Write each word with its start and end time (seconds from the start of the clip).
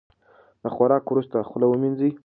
د 0.63 0.65
خوراک 0.73 1.03
وروسته 1.07 1.37
خوله 1.49 1.67
ومینځئ. 1.69 2.11